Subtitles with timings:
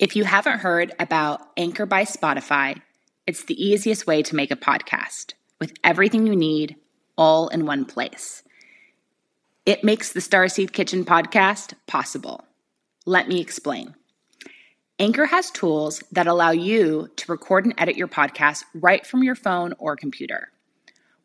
[0.00, 2.80] If you haven't heard about Anchor by Spotify,
[3.26, 6.76] it's the easiest way to make a podcast with everything you need
[7.18, 8.42] all in one place.
[9.66, 12.46] It makes the Starseed Kitchen podcast possible.
[13.04, 13.94] Let me explain.
[14.98, 19.34] Anchor has tools that allow you to record and edit your podcast right from your
[19.34, 20.48] phone or computer.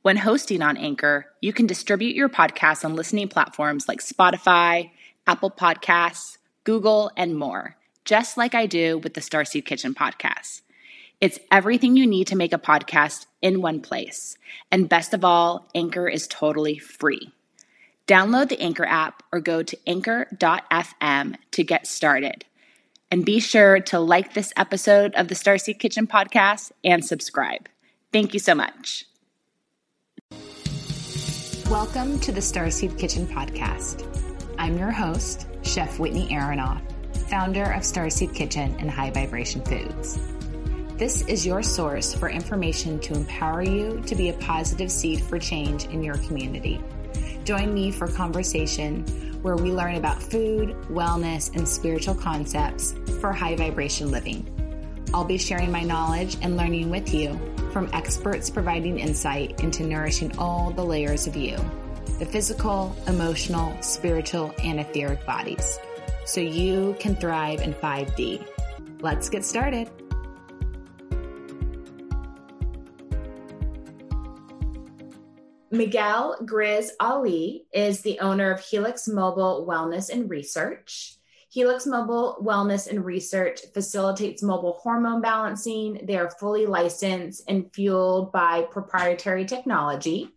[0.01, 4.91] When hosting on Anchor, you can distribute your podcast on listening platforms like Spotify,
[5.25, 10.61] Apple Podcasts, Google, and more, just like I do with the Starseed Kitchen podcast.
[11.19, 14.37] It's everything you need to make a podcast in one place.
[14.71, 17.31] And best of all, Anchor is totally free.
[18.07, 22.45] Download the Anchor app or go to anchor.fm to get started.
[23.09, 27.67] And be sure to like this episode of the Starseed Kitchen podcast and subscribe.
[28.13, 29.05] Thank you so much.
[31.69, 34.05] Welcome to the Starseed Kitchen podcast.
[34.59, 36.81] I'm your host, Chef Whitney Aronoff,
[37.29, 40.19] founder of Starseed Kitchen and High Vibration Foods.
[40.97, 45.37] This is your source for information to empower you to be a positive seed for
[45.37, 46.81] change in your community.
[47.43, 49.05] Join me for conversation
[49.41, 54.51] where we learn about food, wellness, and spiritual concepts for high vibration living.
[55.13, 57.39] I'll be sharing my knowledge and learning with you
[57.71, 61.57] from experts providing insight into nourishing all the layers of you
[62.19, 65.79] the physical, emotional, spiritual, and etheric bodies
[66.25, 68.45] so you can thrive in 5D.
[68.99, 69.89] Let's get started.
[75.71, 81.17] Miguel Grizz Ali is the owner of Helix Mobile Wellness and Research.
[81.49, 86.01] Helix Mobile Wellness and Research facilitates mobile hormone balancing.
[86.03, 90.31] They are fully licensed and fueled by proprietary technology.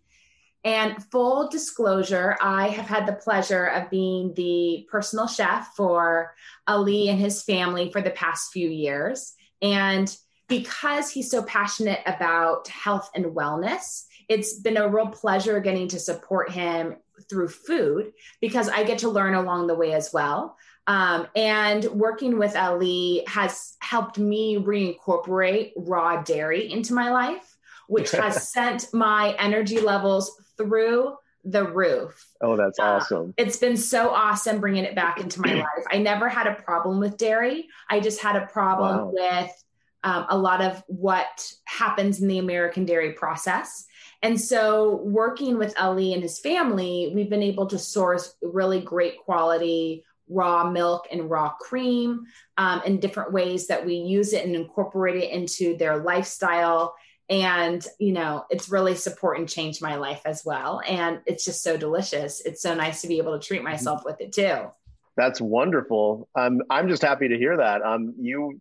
[0.65, 6.35] And full disclosure, I have had the pleasure of being the personal chef for
[6.67, 9.35] Ali and his family for the past few years.
[9.63, 10.15] And
[10.49, 15.99] because he's so passionate about health and wellness, it's been a real pleasure getting to
[15.99, 16.97] support him
[17.29, 20.57] through food because I get to learn along the way as well.
[20.87, 27.57] Um, and working with Ali has helped me reincorporate raw dairy into my life,
[27.89, 32.27] which has sent my energy levels through the roof.
[32.43, 33.33] Oh, that's uh, awesome.
[33.39, 35.87] It's been so awesome bringing it back into my life.
[35.91, 37.69] I never had a problem with dairy.
[37.89, 39.13] I just had a problem wow.
[39.15, 39.65] with
[40.05, 43.87] um, a lot of what happens in the American dairy process.
[44.23, 49.17] And so, working with Ali and his family, we've been able to source really great
[49.19, 52.27] quality raw milk and raw cream
[52.59, 56.95] um, in different ways that we use it and incorporate it into their lifestyle
[57.31, 60.81] and you know it's really support and changed my life as well.
[60.87, 62.41] And it's just so delicious.
[62.41, 63.71] It's so nice to be able to treat mm-hmm.
[63.71, 64.71] myself with it too.
[65.17, 66.29] That's wonderful.
[66.37, 67.83] Um, i'm just happy to hear that.
[67.83, 68.61] Um, you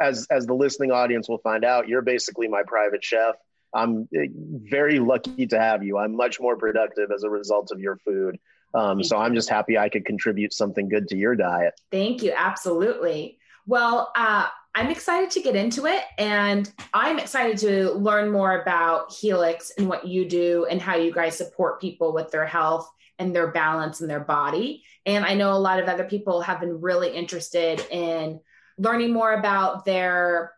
[0.00, 3.36] as as the listening audience will find out you're basically my private chef.
[3.74, 5.98] I'm eh, very lucky to have you.
[5.98, 8.38] I'm much more productive as a result of your food.
[8.74, 11.74] Um, so i'm just happy i could contribute something good to your diet.
[11.90, 12.32] Thank you.
[12.36, 13.38] Absolutely.
[13.66, 19.10] Well uh, I'm excited to get into it and I'm excited to learn more about
[19.10, 22.86] Helix and what you do and how you guys support people with their health
[23.18, 24.84] and their balance and their body.
[25.06, 28.38] And I know a lot of other people have been really interested in
[28.76, 30.52] learning more about their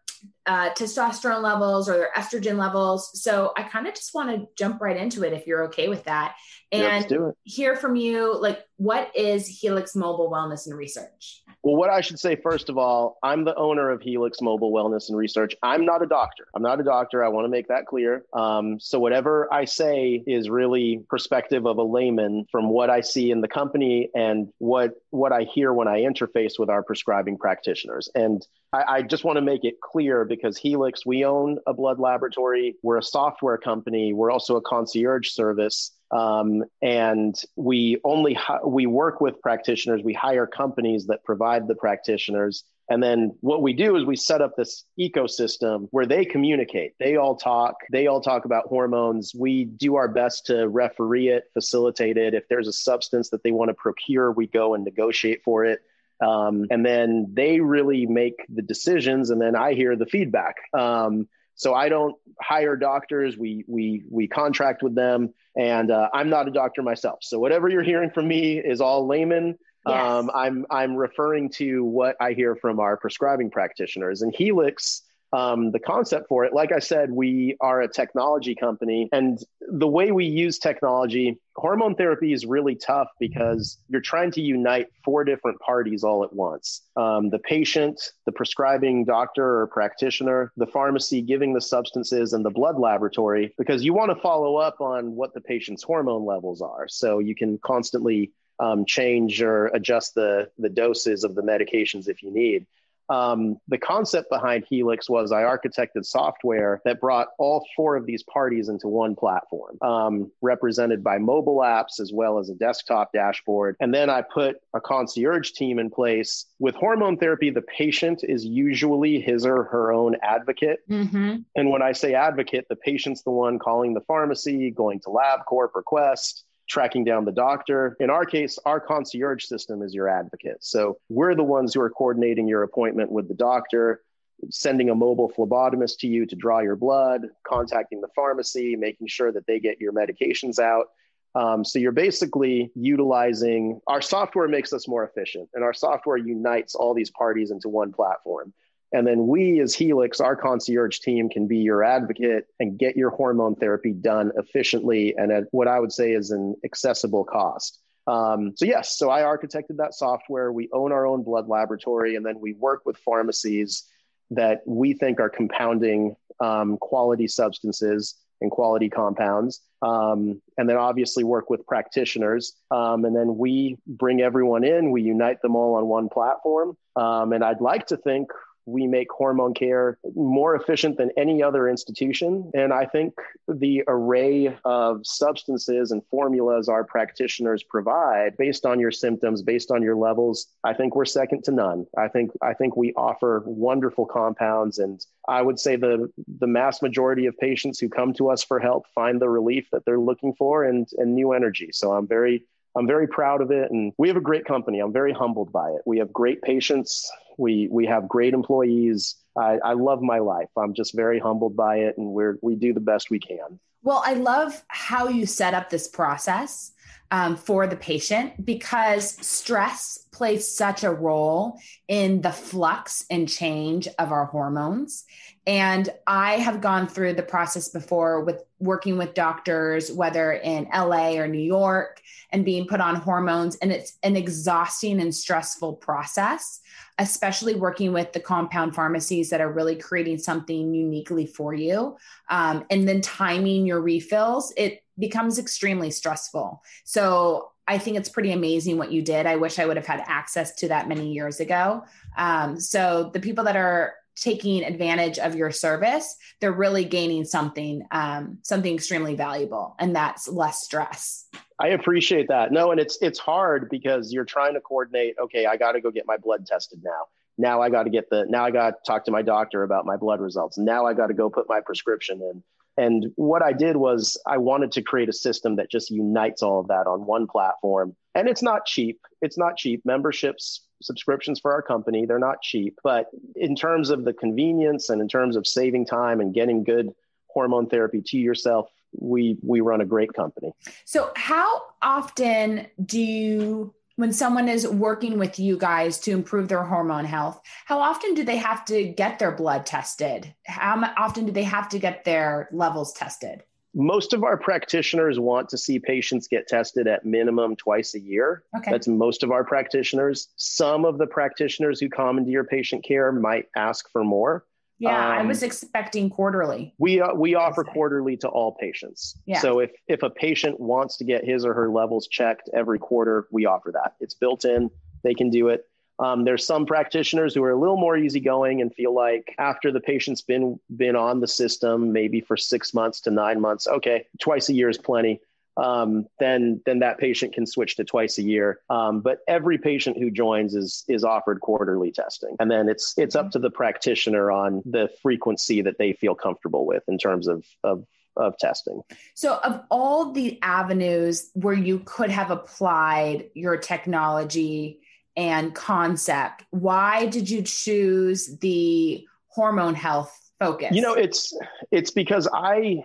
[0.47, 3.23] uh, testosterone levels or their estrogen levels.
[3.23, 6.03] So I kind of just want to jump right into it if you're okay with
[6.05, 6.35] that
[6.73, 11.45] and hear from you like what is Helix Mobile Wellness and Research?
[11.63, 15.09] Well, what I should say first of all, I'm the owner of Helix Mobile Wellness
[15.09, 15.55] and Research.
[15.63, 16.47] I'm not a doctor.
[16.55, 17.25] I'm not a doctor.
[17.25, 18.25] I want to make that clear.
[18.33, 23.31] Um, so whatever I say is really perspective of a layman from what I see
[23.31, 28.09] in the company and what what I hear when I interface with our prescribing practitioners.
[28.15, 31.99] And I, I just want to make it clear because Helix, we own a blood
[31.99, 32.77] laboratory.
[32.83, 34.13] We're a software company.
[34.13, 35.91] We're also a concierge service.
[36.11, 40.03] Um, and we only we work with practitioners.
[40.03, 44.41] We hire companies that provide the practitioners, and then what we do is we set
[44.41, 46.95] up this ecosystem where they communicate.
[46.99, 47.75] They all talk.
[47.93, 49.33] They all talk about hormones.
[49.35, 52.33] We do our best to referee it, facilitate it.
[52.33, 55.81] If there's a substance that they want to procure, we go and negotiate for it.
[56.21, 60.57] Um, and then they really make the decisions, and then I hear the feedback.
[60.73, 61.29] Um,
[61.59, 63.37] so I don't hire doctors.
[63.37, 67.19] We we we contract with them, and uh, I'm not a doctor myself.
[67.23, 69.59] So whatever you're hearing from me is all layman.
[69.87, 70.01] Yes.
[70.01, 74.23] Um, I'm I'm referring to what I hear from our prescribing practitioners.
[74.23, 75.03] And Helix
[75.33, 76.53] um, the concept for it.
[76.53, 81.95] Like I said, we are a technology company, and the way we use technology, hormone
[81.95, 86.83] therapy is really tough because you're trying to unite four different parties all at once
[86.97, 92.51] um, the patient, the prescribing doctor or practitioner, the pharmacy giving the substances, and the
[92.51, 96.89] blood laboratory, because you want to follow up on what the patient's hormone levels are.
[96.89, 102.23] So you can constantly um, change or adjust the, the doses of the medications if
[102.23, 102.67] you need
[103.09, 108.23] um, the concept behind Helix was I architected software that brought all four of these
[108.23, 113.77] parties into one platform, um, represented by mobile apps as well as a desktop dashboard.
[113.81, 116.47] And then I put a concierge team in place.
[116.59, 120.81] With hormone therapy, the patient is usually his or her own advocate.
[120.91, 121.37] Mm-hmm.
[121.57, 125.71] And when I say advocate, the patient's the one calling the pharmacy, going to LabCorp
[125.75, 127.97] or Quest tracking down the doctor.
[127.99, 130.59] In our case, our concierge system is your advocate.
[130.61, 134.03] So we're the ones who are coordinating your appointment with the doctor,
[134.51, 139.33] sending a mobile phlebotomist to you to draw your blood, contacting the pharmacy, making sure
[139.33, 140.87] that they get your medications out.
[141.35, 146.75] Um, so you're basically utilizing our software makes us more efficient, and our software unites
[146.75, 148.53] all these parties into one platform.
[148.93, 153.11] And then we, as Helix, our concierge team, can be your advocate and get your
[153.11, 157.79] hormone therapy done efficiently and at what I would say is an accessible cost.
[158.07, 160.51] Um, so, yes, so I architected that software.
[160.51, 163.85] We own our own blood laboratory, and then we work with pharmacies
[164.31, 169.61] that we think are compounding um, quality substances and quality compounds.
[169.83, 172.55] Um, and then obviously work with practitioners.
[172.71, 176.77] Um, and then we bring everyone in, we unite them all on one platform.
[176.97, 178.31] Um, and I'd like to think
[178.69, 182.51] we make hormone care more efficient than any other institution.
[182.55, 183.15] And I think
[183.49, 189.83] the array of substances and formulas our practitioners provide based on your symptoms, based on
[189.83, 191.87] your levels, I think we're second to none.
[191.97, 196.83] I think I think we offer wonderful compounds and I would say the the mass
[196.83, 200.35] majority of patients who come to us for help find the relief that they're looking
[200.35, 201.71] for and and new energy.
[201.73, 202.45] So I'm very
[202.77, 204.81] I'm very proud of it and we have a great company.
[204.81, 205.81] I'm very humbled by it.
[205.87, 209.17] We have great patients we we have great employees.
[209.37, 210.49] I, I love my life.
[210.57, 213.59] I'm just very humbled by it, and we're we do the best we can.
[213.83, 216.73] Well, I love how you set up this process
[217.11, 223.89] um, for the patient because stress plays such a role in the flux and change
[223.99, 225.05] of our hormones.
[225.47, 231.13] And I have gone through the process before with working with doctors, whether in LA
[231.13, 233.57] or New York, and being put on hormones.
[233.57, 236.61] And it's an exhausting and stressful process
[236.99, 241.97] especially working with the compound pharmacies that are really creating something uniquely for you.
[242.29, 246.63] Um, and then timing your refills, it becomes extremely stressful.
[246.85, 249.27] So I think it's pretty amazing what you did.
[249.27, 251.85] I wish I would have had access to that many years ago.
[252.17, 257.87] Um, so the people that are taking advantage of your service, they're really gaining something,
[257.93, 261.27] um, something extremely valuable, and that's less stress.
[261.61, 262.53] I appreciate that.
[262.53, 265.17] No, and it's it's hard because you're trying to coordinate.
[265.21, 267.07] Okay, I got to go get my blood tested now.
[267.37, 268.27] Now I got to get the.
[268.29, 270.57] Now I got to talk to my doctor about my blood results.
[270.57, 272.43] Now I got to go put my prescription in.
[272.77, 276.61] And what I did was I wanted to create a system that just unites all
[276.61, 277.97] of that on one platform.
[278.15, 279.01] And it's not cheap.
[279.21, 279.83] It's not cheap.
[279.85, 282.79] Memberships, subscriptions for our company, they're not cheap.
[282.85, 286.91] But in terms of the convenience and in terms of saving time and getting good
[287.27, 290.53] hormone therapy to yourself we we run a great company.
[290.85, 296.63] So how often do you when someone is working with you guys to improve their
[296.63, 300.33] hormone health, how often do they have to get their blood tested?
[300.47, 303.43] How often do they have to get their levels tested?
[303.75, 308.45] Most of our practitioners want to see patients get tested at minimum twice a year.
[308.57, 308.71] Okay.
[308.71, 310.29] That's most of our practitioners.
[310.37, 314.45] Some of the practitioners who come into your patient care might ask for more.
[314.79, 316.75] Yeah, um, I was expecting quarterly.
[316.79, 319.19] We uh, we offer quarterly to all patients.
[319.27, 319.41] Yeah.
[319.41, 323.27] So if if a patient wants to get his or her levels checked every quarter,
[323.33, 323.95] we offer that.
[324.01, 324.71] It's built in.
[325.03, 325.67] They can do it.
[326.01, 329.81] Um, there's some practitioners who are a little more easygoing and feel like after the
[329.81, 334.49] patient's been been on the system, maybe for six months to nine months, okay, twice
[334.49, 335.21] a year is plenty
[335.59, 338.61] um, then then that patient can switch to twice a year.
[338.71, 343.17] Um, but every patient who joins is is offered quarterly testing, and then it's it's
[343.17, 347.45] up to the practitioner on the frequency that they feel comfortable with in terms of
[347.65, 347.85] of
[348.17, 348.83] of testing.
[349.15, 354.81] So, of all the avenues where you could have applied your technology
[355.17, 360.71] and concept, why did you choose the hormone health focus?
[360.73, 361.37] You know, it's
[361.73, 362.85] it's because I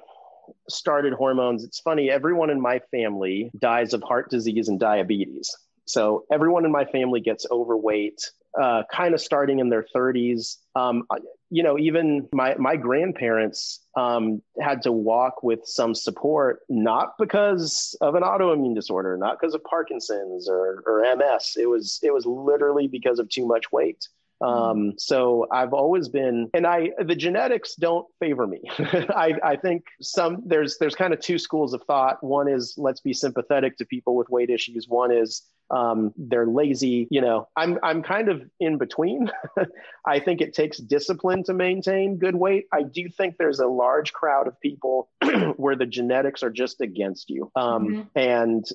[0.69, 5.55] started hormones, it's funny, everyone in my family dies of heart disease and diabetes.
[5.85, 8.21] So everyone in my family gets overweight,
[8.59, 10.57] uh, kind of starting in their 30s.
[10.75, 11.03] Um,
[11.50, 17.95] you know, even my my grandparents um, had to walk with some support, not because
[18.01, 21.57] of an autoimmune disorder, not because of Parkinson's or, or MS.
[21.57, 24.07] It was it was literally because of too much weight.
[24.43, 28.62] Um, so I've always been, and I the genetics don't favor me.
[28.79, 32.23] I, I think some there's there's kind of two schools of thought.
[32.23, 34.85] One is let's be sympathetic to people with weight issues.
[34.88, 37.07] One is um, they're lazy.
[37.09, 39.31] You know, I'm I'm kind of in between.
[40.05, 42.65] I think it takes discipline to maintain good weight.
[42.71, 45.09] I do think there's a large crowd of people
[45.55, 48.01] where the genetics are just against you, um, mm-hmm.
[48.19, 48.65] and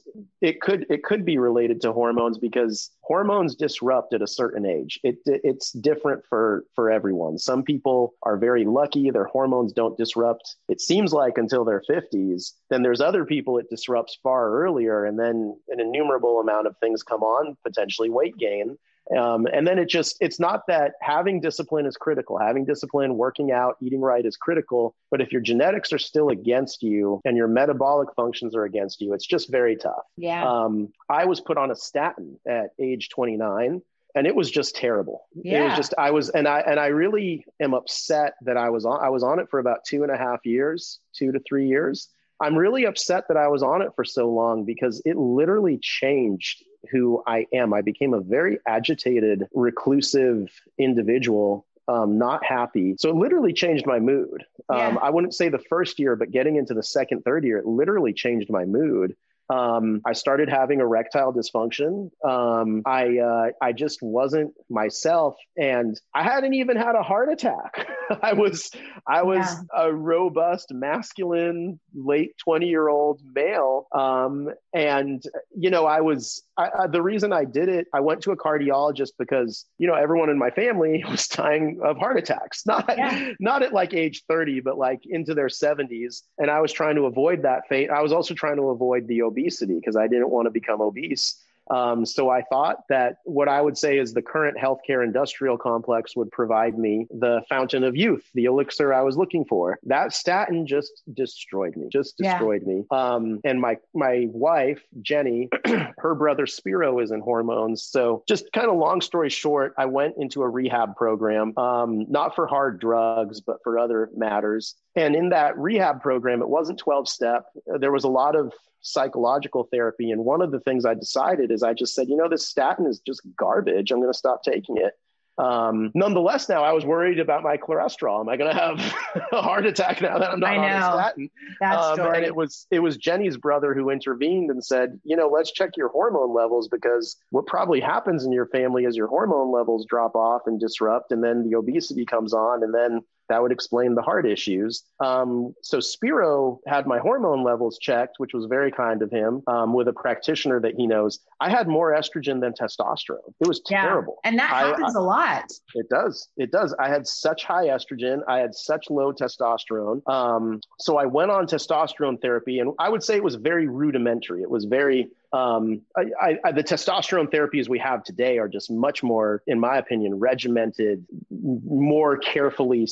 [0.40, 5.00] it could it could be related to hormones because hormones disrupt at a certain age.
[5.02, 7.38] It it's different for for everyone.
[7.38, 10.56] Some people are very lucky; their hormones don't disrupt.
[10.68, 12.52] It seems like until their 50s.
[12.70, 17.02] Then there's other people it disrupts far earlier, and then an innumerable amount of things
[17.02, 18.76] come on, potentially weight gain.
[19.16, 22.38] Um, and then it just, it's not that having discipline is critical.
[22.38, 24.94] Having discipline, working out, eating right is critical.
[25.10, 29.14] But if your genetics are still against you and your metabolic functions are against you,
[29.14, 30.04] it's just very tough.
[30.16, 30.46] Yeah.
[30.46, 33.82] Um, I was put on a statin at age 29
[34.14, 35.26] and it was just terrible.
[35.34, 35.60] Yeah.
[35.60, 38.84] It was just, I was, and I, and I really am upset that I was
[38.84, 41.68] on, I was on it for about two and a half years, two to three
[41.68, 42.08] years.
[42.40, 46.64] I'm really upset that I was on it for so long because it literally changed
[46.90, 47.74] who I am.
[47.74, 52.94] I became a very agitated, reclusive individual um, not happy.
[52.98, 54.44] So it literally changed my mood.
[54.68, 54.96] Um, yeah.
[55.02, 58.12] I wouldn't say the first year, but getting into the second, third year, it literally
[58.12, 59.16] changed my mood.
[59.50, 62.10] Um, I started having erectile dysfunction.
[62.26, 67.88] Um, I uh, I just wasn't myself, and I hadn't even had a heart attack.
[68.22, 68.70] I was
[69.06, 69.84] I was yeah.
[69.84, 75.22] a robust, masculine, late twenty year old male, um, and
[75.56, 77.86] you know I was I, I, the reason I did it.
[77.94, 81.96] I went to a cardiologist because you know everyone in my family was dying of
[81.96, 83.32] heart attacks, not yeah.
[83.40, 87.06] not at like age thirty, but like into their seventies, and I was trying to
[87.06, 87.90] avoid that fate.
[87.90, 90.80] I was also trying to avoid the obesity obesity because I didn't want to become
[90.80, 91.36] obese.
[91.70, 96.16] Um, so I thought that what I would say is the current healthcare industrial complex
[96.16, 99.78] would provide me the fountain of youth, the elixir I was looking for.
[99.84, 102.72] That statin just destroyed me, just destroyed yeah.
[102.74, 102.84] me.
[102.90, 105.48] Um, and my my wife Jenny,
[105.98, 107.82] her brother Spiro is in hormones.
[107.82, 112.34] So just kind of long story short, I went into a rehab program, um, not
[112.34, 114.74] for hard drugs, but for other matters.
[114.96, 117.46] And in that rehab program, it wasn't 12 step.
[117.66, 120.10] There was a lot of psychological therapy.
[120.10, 122.86] And one of the things I decided is I just said, you know, this statin
[122.86, 123.90] is just garbage.
[123.90, 124.94] I'm going to stop taking it.
[125.38, 128.20] Um, nonetheless, now I was worried about my cholesterol.
[128.20, 131.30] Am I going to have a heart attack now that I'm not on a statin?
[131.62, 135.52] Um, and it was it was Jenny's brother who intervened and said, you know, let's
[135.52, 139.86] check your hormone levels because what probably happens in your family is your hormone levels
[139.88, 143.94] drop off and disrupt, and then the obesity comes on, and then that would explain
[143.94, 144.84] the heart issues.
[145.00, 149.72] Um, so Spiro had my hormone levels checked, which was very kind of him, um,
[149.72, 151.20] with a practitioner that he knows.
[151.40, 153.32] I had more estrogen than testosterone.
[153.40, 153.82] It was yeah.
[153.82, 154.18] terrible.
[154.24, 155.44] And that happens I, I, a lot.
[155.74, 156.28] It does.
[156.36, 156.74] It does.
[156.78, 158.20] I had such high estrogen.
[158.28, 160.06] I had such low testosterone.
[160.08, 164.42] Um, so I went on testosterone therapy, and I would say it was very rudimentary.
[164.42, 169.02] It was very um, I, I, the testosterone therapies we have today are just much
[169.02, 171.04] more, in my opinion, regimented,
[171.42, 172.86] more carefully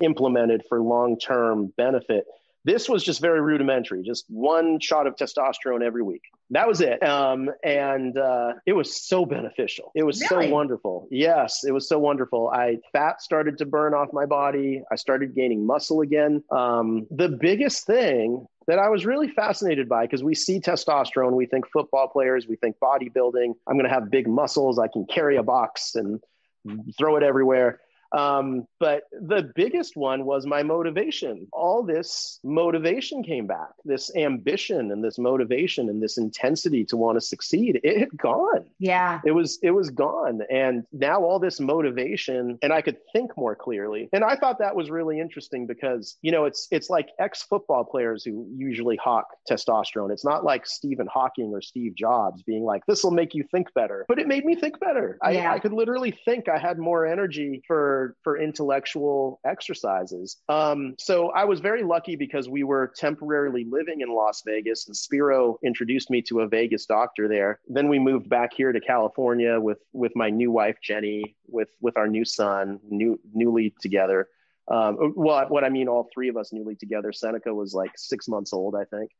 [0.00, 2.24] implemented for long term benefit.
[2.64, 6.22] This was just very rudimentary, just one shot of testosterone every week.
[6.50, 7.02] That was it.
[7.02, 9.92] Um, and uh, it was so beneficial.
[9.94, 10.48] It was really?
[10.48, 11.08] so wonderful.
[11.10, 12.50] Yes, it was so wonderful.
[12.52, 14.82] I fat started to burn off my body.
[14.90, 16.44] I started gaining muscle again.
[16.50, 21.46] Um, the biggest thing that I was really fascinated by because we see testosterone, we
[21.46, 23.54] think football players, we think bodybuilding.
[23.66, 26.20] I'm going to have big muscles, I can carry a box and
[26.98, 27.80] throw it everywhere.
[28.12, 31.46] Um, but the biggest one was my motivation.
[31.52, 37.16] All this motivation came back, this ambition and this motivation and this intensity to want
[37.16, 37.80] to succeed.
[37.84, 38.64] It had gone.
[38.78, 39.20] Yeah.
[39.24, 40.40] It was it was gone.
[40.50, 44.08] And now all this motivation and I could think more clearly.
[44.12, 48.24] And I thought that was really interesting because, you know, it's it's like ex-football players
[48.24, 50.10] who usually hawk testosterone.
[50.10, 53.72] It's not like Stephen Hawking or Steve Jobs being like, this will make you think
[53.74, 54.04] better.
[54.08, 55.18] But it made me think better.
[55.22, 55.52] Yeah.
[55.52, 60.38] I, I could literally think I had more energy for for intellectual exercises.
[60.48, 64.96] Um, so I was very lucky because we were temporarily living in Las Vegas, and
[64.96, 67.60] Spiro introduced me to a Vegas doctor there.
[67.68, 71.96] Then we moved back here to California with with my new wife Jenny, with with
[71.96, 74.28] our new son, new newly together.
[74.70, 77.12] Um, well, what I mean, all three of us newly together.
[77.12, 79.10] Seneca was like six months old, I think.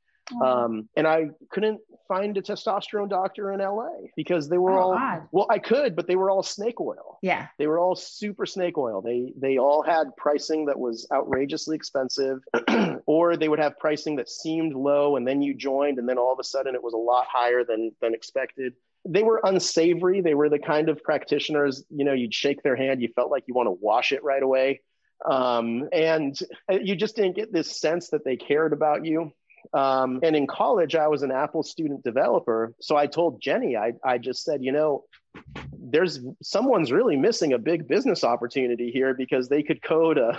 [0.43, 1.81] Um, and I couldn't
[2.11, 5.29] find a testosterone doctor in LA because they were Oh, all odd.
[5.31, 7.19] well, I could, but they were all snake oil.
[7.23, 7.47] Yeah.
[7.57, 9.01] They were all super snake oil.
[9.01, 12.41] They they all had pricing that was outrageously expensive,
[13.07, 16.33] or they would have pricing that seemed low, and then you joined, and then all
[16.33, 18.73] of a sudden it was a lot higher than than expected.
[19.09, 20.21] They were unsavory.
[20.21, 23.45] They were the kind of practitioners, you know, you'd shake their hand, you felt like
[23.47, 24.81] you want to wash it right away,
[25.25, 26.39] um, and
[26.69, 29.33] you just didn't get this sense that they cared about you.
[29.73, 32.75] Um, and in college, I was an Apple student developer.
[32.81, 35.05] So I told Jenny, I, I just said, you know,
[35.73, 40.39] there's someone's really missing a big business opportunity here because they could code a,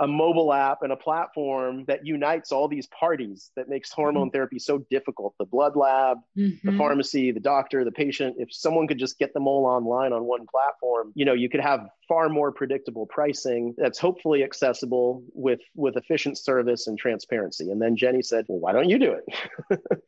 [0.00, 4.58] a mobile app and a platform that unites all these parties that makes hormone therapy
[4.58, 6.76] so difficult the blood lab, the Mhm.
[6.78, 8.36] pharmacy, the doctor, the patient.
[8.38, 11.60] If someone could just get them all online on one platform, you know, you could
[11.60, 17.70] have far more predictable pricing that's hopefully accessible with with efficient service and transparency.
[17.70, 19.24] And then Jenny said, "Well, why don't you do it?"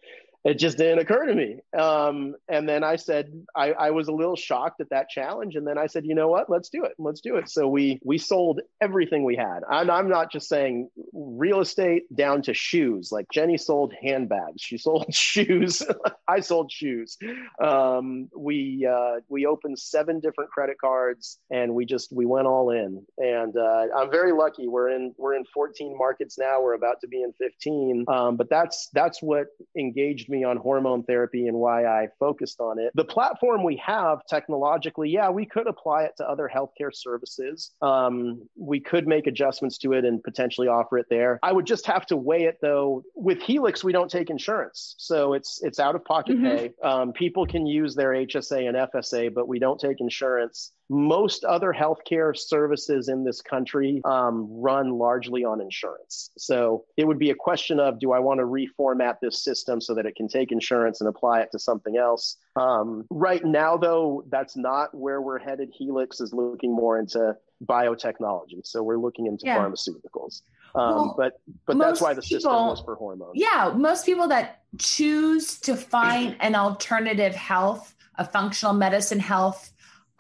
[0.45, 1.61] it just didn't occur to me.
[1.79, 5.55] Um, and then I said, I, I was a little shocked at that challenge.
[5.55, 6.51] And then I said, you know what?
[6.51, 6.93] Let's do it.
[6.99, 7.49] Let's do it.
[7.49, 9.61] So we we sold everything we had.
[9.69, 13.11] And I'm not just saying real estate down to shoes.
[13.13, 14.61] Like Jenny sold handbags.
[14.61, 15.83] She sold shoes.
[16.27, 17.17] I sold shoes.
[17.63, 22.71] Um, we uh, we opened seven different credit cards, and we just we went all
[22.71, 23.05] in.
[23.17, 24.67] And uh, I'm very lucky.
[24.67, 26.61] We're in we're in 14 markets now.
[26.61, 28.07] We're about to be in 15.
[28.09, 29.47] Um, but that's that's what
[29.79, 32.91] engaged me on hormone therapy and why I focused on it.
[32.97, 37.71] The platform we have technologically, yeah, we could apply it to other healthcare services.
[37.83, 41.39] Um, we could make adjustments to it and potentially offer it there.
[41.43, 43.05] I would just have to weigh it though.
[43.15, 46.43] With Helix, we don't take insurance, so it's it's out of pocket Mhm.
[46.43, 46.73] pay.
[46.83, 50.73] Um, people can use their HSA and FSA, but we don't take insurance.
[50.93, 56.29] Most other healthcare services in this country um, run largely on insurance.
[56.37, 59.95] So it would be a question of do I want to reformat this system so
[59.95, 62.37] that it can take insurance and apply it to something else?
[62.57, 65.71] Um, right now, though, that's not where we're headed.
[65.73, 67.35] Helix is looking more into
[67.65, 68.61] biotechnology.
[68.67, 69.59] So we're looking into Yeah.
[69.59, 70.43] pharmaceuticals.
[70.75, 73.33] Um, Well, but but that's why the system people- was for hormones.
[73.35, 79.72] Yeah, most people that choose to find an alternative health, a functional medicine health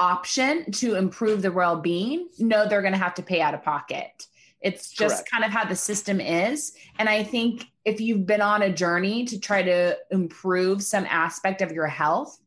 [0.02, 3.62] option to improve the well being know they're going to have to pay out of
[3.62, 4.26] pocket.
[4.60, 5.30] It's just Correct.
[5.30, 6.72] kind of how the system is.
[6.98, 11.62] And I think if you've been on a journey to try to improve some aspect
[11.62, 12.38] of your health,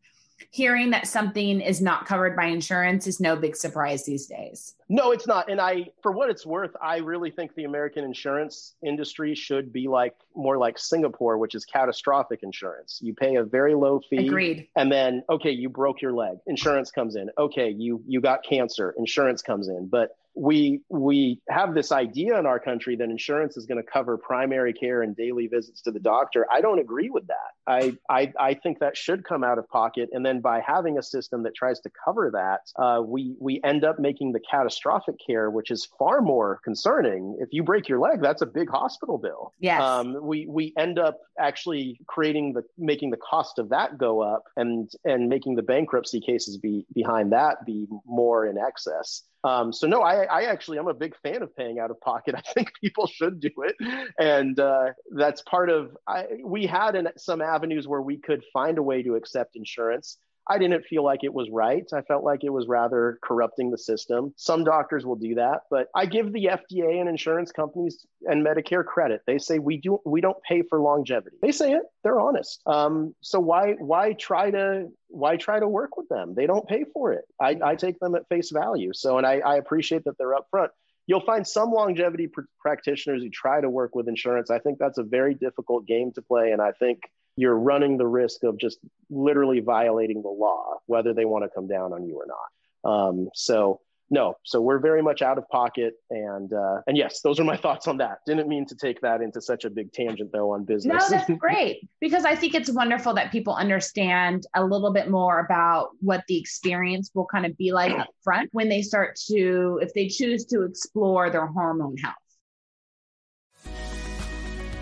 [0.51, 4.75] hearing that something is not covered by insurance is no big surprise these days.
[4.89, 5.49] No, it's not.
[5.49, 9.87] And I, for what it's worth, I really think the American insurance industry should be
[9.87, 12.99] like more like Singapore, which is catastrophic insurance.
[13.01, 14.27] You pay a very low fee.
[14.27, 14.67] Agreed.
[14.75, 16.37] And then, okay, you broke your leg.
[16.47, 17.29] Insurance comes in.
[17.37, 18.93] Okay, you you got cancer.
[18.97, 19.87] Insurance comes in.
[19.87, 24.17] But we we have this idea in our country that insurance is going to cover
[24.17, 26.45] primary care and daily visits to the doctor.
[26.51, 27.35] I don't agree with that.
[27.67, 30.09] I I, I think that should come out of pocket.
[30.11, 33.85] And then by having a system that tries to cover that, uh, we we end
[33.85, 37.37] up making the catastrophic care, which is far more concerning.
[37.39, 39.53] If you break your leg, that's a big hospital bill.
[39.59, 39.81] Yes.
[39.81, 44.43] Um, we we end up actually creating the making the cost of that go up
[44.57, 49.23] and and making the bankruptcy cases be behind that be more in excess.
[49.45, 52.33] Um, so no, I, I actually I'm a big fan of paying out of pocket.
[52.37, 53.75] I think people should do it,
[54.17, 55.95] and uh, that's part of.
[56.07, 60.17] I, we had in some avenues where we could find a way to accept insurance.
[60.47, 61.85] I didn't feel like it was right.
[61.91, 64.33] I felt like it was rather corrupting the system.
[64.37, 68.85] Some doctors will do that, but I give the FDA and insurance companies and Medicare
[68.85, 69.21] credit.
[69.25, 71.37] They say we do we don't pay for longevity.
[71.41, 71.83] They say it.
[72.03, 72.61] They're honest.
[72.67, 76.35] Um, so why why try to why try to work with them?
[76.35, 77.25] They don't pay for it.
[77.39, 78.91] I, I take them at face value.
[78.93, 80.69] So and I, I appreciate that they're upfront.
[81.07, 84.49] You'll find some longevity pr- practitioners who try to work with insurance.
[84.49, 87.01] I think that's a very difficult game to play, and I think
[87.37, 91.67] you're running the risk of just literally violating the law, whether they want to come
[91.67, 92.89] down on you or not.
[92.89, 97.39] Um, so no, so we're very much out of pocket, and uh, and yes, those
[97.39, 98.19] are my thoughts on that.
[98.25, 100.93] Didn't mean to take that into such a big tangent though on business.
[100.93, 101.25] No, business.
[101.27, 105.89] that's great because I think it's wonderful that people understand a little bit more about
[106.01, 109.93] what the experience will kind of be like up front when they start to, if
[109.93, 112.15] they choose to explore their hormone health.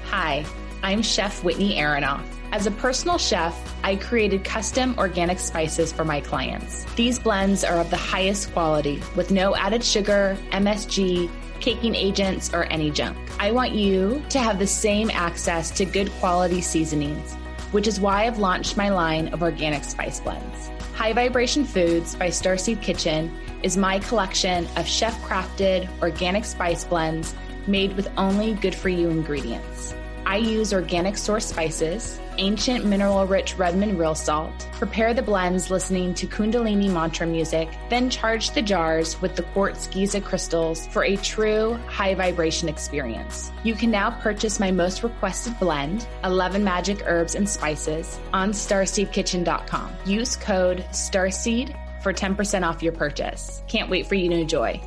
[0.05, 0.45] Hi,
[0.85, 2.25] I'm Chef Whitney Aronoff.
[2.51, 6.83] As a personal chef, I created custom organic spices for my clients.
[6.95, 12.65] These blends are of the highest quality with no added sugar, MSG, caking agents, or
[12.65, 13.17] any junk.
[13.39, 17.33] I want you to have the same access to good quality seasonings,
[17.71, 20.69] which is why I've launched my line of organic spice blends.
[20.95, 27.33] High Vibration Foods by Starseed Kitchen is my collection of chef crafted organic spice blends
[27.67, 29.95] made with only good for you ingredients.
[30.25, 36.13] I use organic source spices, ancient mineral rich Redmond real salt, prepare the blends listening
[36.15, 41.17] to Kundalini mantra music, then charge the jars with the quartz Giza crystals for a
[41.17, 43.51] true high vibration experience.
[43.63, 49.91] You can now purchase my most requested blend, 11 magic herbs and spices, on starseedkitchen.com.
[50.05, 53.63] Use code STARSEED for 10% off your purchase.
[53.67, 54.81] Can't wait for you to enjoy.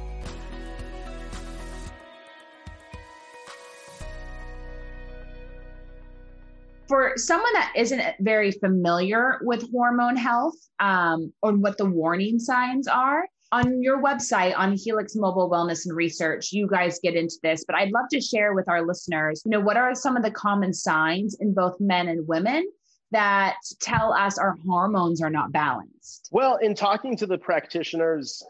[6.88, 12.86] For someone that isn't very familiar with hormone health um, or what the warning signs
[12.88, 17.64] are, on your website on Helix Mobile Wellness and Research, you guys get into this,
[17.64, 20.30] but I'd love to share with our listeners, you know, what are some of the
[20.30, 22.66] common signs in both men and women
[23.12, 26.28] that tell us our hormones are not balanced?
[26.32, 28.42] Well, in talking to the practitioners,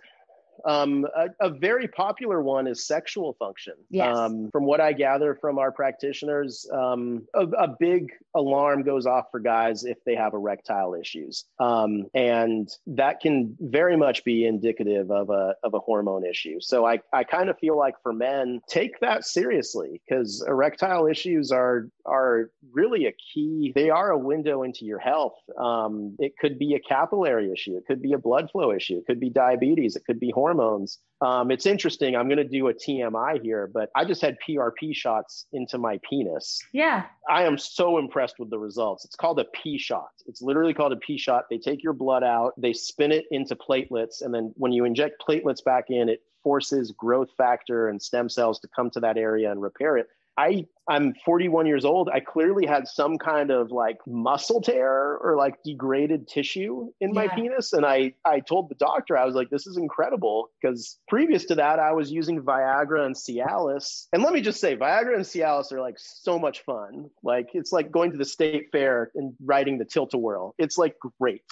[0.65, 3.75] um, a, a, very popular one is sexual function.
[3.91, 4.17] Yes.
[4.17, 9.27] Um, from what I gather from our practitioners, um, a, a, big alarm goes off
[9.31, 11.45] for guys if they have erectile issues.
[11.59, 16.61] Um, and that can very much be indicative of a, of a hormone issue.
[16.61, 21.53] So I, I kind of feel like for men, take that seriously because erectile issues
[21.53, 23.73] are, are really a key.
[23.75, 25.37] They are a window into your health.
[25.59, 27.77] Um, it could be a capillary issue.
[27.77, 28.99] It could be a blood flow issue.
[28.99, 29.97] It could be diabetes.
[29.97, 30.99] It could be hormone hormones.
[31.23, 32.15] Um, it's interesting.
[32.15, 35.99] I'm going to do a TMI here, but I just had PRP shots into my
[36.09, 36.61] penis.
[36.73, 37.05] Yeah.
[37.29, 39.05] I am so impressed with the results.
[39.05, 40.11] It's called a P shot.
[40.27, 41.47] It's literally called a P shot.
[41.51, 45.25] They take your blood out, they spin it into platelets, and then when you inject
[45.27, 49.51] platelets back in, it forces growth factor and stem cells to come to that area
[49.51, 50.07] and repair it.
[50.37, 52.09] I I'm 41 years old.
[52.13, 57.23] I clearly had some kind of like muscle tear or like degraded tissue in yeah.
[57.23, 57.73] my penis.
[57.73, 60.51] And I, I told the doctor, I was like, this is incredible.
[60.61, 64.07] Because previous to that, I was using Viagra and Cialis.
[64.13, 67.11] And let me just say, Viagra and Cialis are like so much fun.
[67.25, 70.55] Like it's like going to the state fair and riding the tilt-a-whirl.
[70.59, 71.43] It's like great.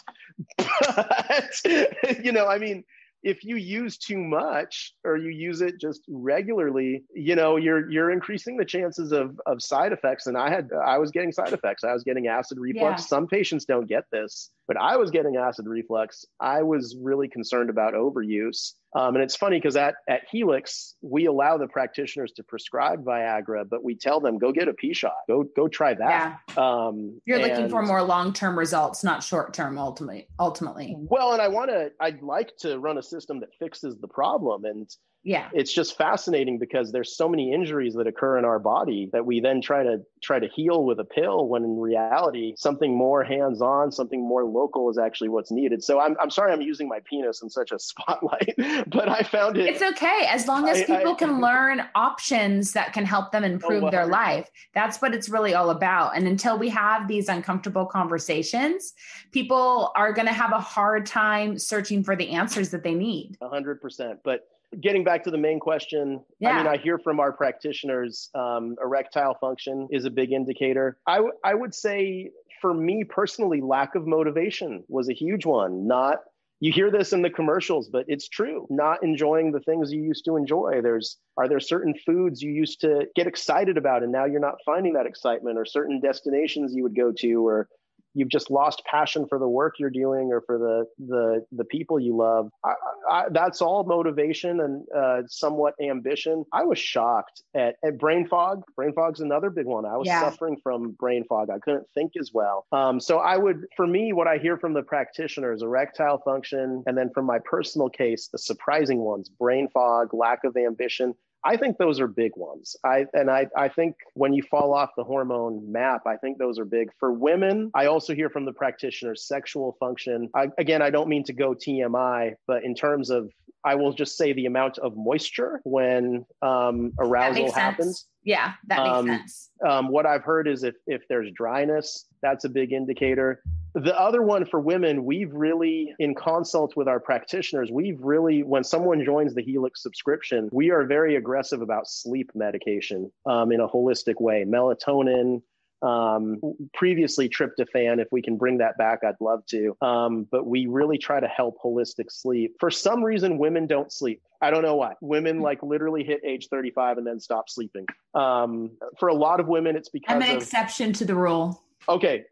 [0.94, 2.84] But, you know, I mean,
[3.24, 8.10] if you use too much or you use it just regularly you know you're you're
[8.10, 10.26] increasing the chances of of side effects.
[10.26, 11.82] And i had i was getting side effects.
[11.82, 13.02] I was getting acid reflux.
[13.02, 13.06] Yeah.
[13.06, 16.24] some patients don't get this but I was getting acid reflux.
[16.40, 18.72] I was really concerned about overuse.
[18.96, 23.64] Um, and it's funny because at, at Helix, we allow the practitioners to prescribe Viagra,
[23.68, 26.38] but we tell them, go get a P shot, go, go try that.
[26.56, 26.62] Yeah.
[26.62, 30.94] Um, You're and, looking for more long-term results, not short-term ultimately, ultimately.
[30.96, 34.64] Well, and I want to, I'd like to run a system that fixes the problem.
[34.64, 34.88] And
[35.24, 35.48] yeah.
[35.54, 39.40] It's just fascinating because there's so many injuries that occur in our body that we
[39.40, 43.90] then try to try to heal with a pill when in reality something more hands-on
[43.90, 45.82] something more local is actually what's needed.
[45.82, 48.54] So i'm, I'm sorry i'm using my penis in such a spotlight
[48.88, 52.72] but i found it it's okay as long as people I, I, can learn options
[52.72, 54.50] that can help them oh, improve oh, their life.
[54.74, 56.16] That's what it's really all about.
[56.16, 58.94] And until we have these uncomfortable conversations
[59.32, 63.36] people are going to have a hard time searching for the answers that they need.
[63.42, 64.48] 100% but
[64.80, 66.50] getting back to the main question, yeah.
[66.50, 70.98] I mean, I hear from our practitioners, um, erectile function is a big indicator.
[71.06, 75.86] I, w- I would say for me personally, lack of motivation was a huge one.
[75.86, 76.18] Not,
[76.60, 78.66] you hear this in the commercials, but it's true.
[78.70, 80.80] Not enjoying the things you used to enjoy.
[80.82, 84.56] There's, are there certain foods you used to get excited about and now you're not
[84.64, 87.68] finding that excitement or certain destinations you would go to or
[88.14, 91.98] you've just lost passion for the work you're doing or for the the the people
[92.00, 92.50] you love.
[92.64, 92.72] I,
[93.10, 96.44] I, that's all motivation and uh, somewhat ambition.
[96.52, 98.62] I was shocked at, at brain fog.
[98.76, 99.84] Brain fog's another big one.
[99.84, 100.20] I was yeah.
[100.20, 101.50] suffering from brain fog.
[101.50, 102.66] I couldn't think as well.
[102.72, 106.96] Um, so I would, for me, what I hear from the practitioners, erectile function, and
[106.96, 111.14] then from my personal case, the surprising ones: brain fog, lack of ambition.
[111.44, 112.76] I think those are big ones.
[112.84, 116.58] I and I I think when you fall off the hormone map, I think those
[116.58, 117.70] are big for women.
[117.74, 120.30] I also hear from the practitioners sexual function.
[120.34, 123.30] I, again, I don't mean to go TMI, but in terms of
[123.64, 128.06] I will just say the amount of moisture when um, arousal happens.
[128.22, 129.50] Yeah, that makes um, sense.
[129.66, 133.42] Um, what I've heard is if if there's dryness, that's a big indicator.
[133.74, 138.62] The other one for women, we've really, in consult with our practitioners, we've really, when
[138.62, 143.66] someone joins the Helix subscription, we are very aggressive about sleep medication um, in a
[143.66, 144.44] holistic way.
[144.46, 145.42] Melatonin,
[145.82, 146.40] um,
[146.72, 149.76] previously tryptophan, if we can bring that back, I'd love to.
[149.82, 152.54] Um, but we really try to help holistic sleep.
[152.60, 154.22] For some reason, women don't sleep.
[154.40, 154.94] I don't know why.
[155.00, 157.86] Women like literally hit age 35 and then stop sleeping.
[158.14, 161.60] Um, for a lot of women, it's because I'm an of, exception to the rule.
[161.88, 162.24] Okay.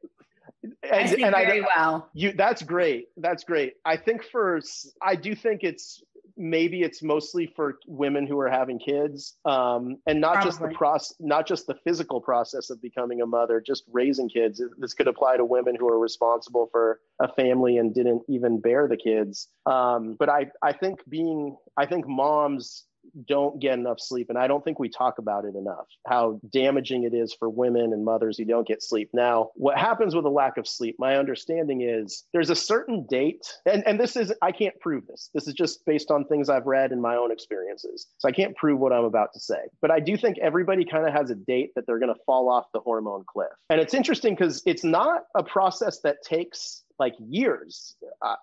[0.62, 2.08] And, I sleep and very I, well.
[2.14, 3.08] You that's great.
[3.16, 3.74] That's great.
[3.84, 4.60] I think for
[5.02, 6.02] I do think it's
[6.36, 10.48] maybe it's mostly for women who are having kids, um, and not Probably.
[10.50, 14.62] just the process, not just the physical process of becoming a mother, just raising kids.
[14.78, 18.88] This could apply to women who are responsible for a family and didn't even bear
[18.88, 19.48] the kids.
[19.66, 22.84] Um, but I, I think being, I think moms
[23.26, 24.28] don't get enough sleep.
[24.28, 27.92] And I don't think we talk about it enough how damaging it is for women
[27.92, 29.10] and mothers who don't get sleep.
[29.12, 33.46] Now, what happens with a lack of sleep, my understanding is there's a certain date,
[33.66, 35.30] and, and this is, I can't prove this.
[35.34, 38.06] This is just based on things I've read and my own experiences.
[38.18, 39.60] So I can't prove what I'm about to say.
[39.80, 42.48] But I do think everybody kind of has a date that they're going to fall
[42.48, 43.52] off the hormone cliff.
[43.70, 47.96] And it's interesting because it's not a process that takes like years.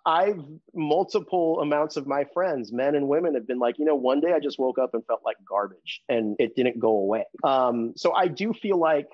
[0.06, 0.43] I've
[0.74, 4.34] multiple amounts of my friends, men and women, have been like, you know, one day
[4.34, 7.24] I just woke up and felt like garbage and it didn't go away.
[7.45, 9.08] Um, so I do feel like